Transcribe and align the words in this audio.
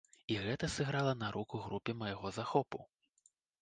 І 0.35 0.37
гэта 0.45 0.69
сыграла 0.77 1.13
на 1.21 1.31
руку 1.37 1.63
групе 1.69 1.99
майго 2.03 2.37
захопу. 2.43 2.79